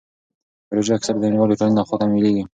پروژې 0.67 0.91
اکثر 0.95 1.13
د 1.17 1.23
نړیوالې 1.29 1.57
ټولنې 1.59 1.77
لخوا 1.79 1.95
تمویلیږي. 2.01 2.43